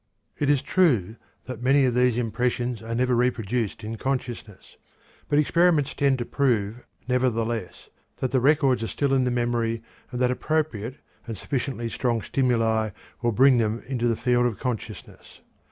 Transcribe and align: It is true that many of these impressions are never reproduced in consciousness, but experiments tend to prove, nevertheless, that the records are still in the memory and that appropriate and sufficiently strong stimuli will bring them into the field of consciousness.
It 0.39 0.49
is 0.49 0.63
true 0.63 1.15
that 1.45 1.61
many 1.61 1.85
of 1.85 1.93
these 1.93 2.17
impressions 2.17 2.81
are 2.81 2.95
never 2.95 3.15
reproduced 3.15 3.83
in 3.83 3.97
consciousness, 3.97 4.77
but 5.29 5.37
experiments 5.37 5.93
tend 5.93 6.17
to 6.17 6.25
prove, 6.25 6.83
nevertheless, 7.07 7.89
that 8.17 8.31
the 8.31 8.39
records 8.39 8.81
are 8.81 8.87
still 8.87 9.13
in 9.13 9.25
the 9.25 9.29
memory 9.29 9.83
and 10.11 10.19
that 10.19 10.31
appropriate 10.31 10.95
and 11.27 11.37
sufficiently 11.37 11.87
strong 11.87 12.23
stimuli 12.23 12.89
will 13.21 13.31
bring 13.31 13.59
them 13.59 13.83
into 13.85 14.07
the 14.07 14.15
field 14.15 14.47
of 14.47 14.57
consciousness. 14.57 15.41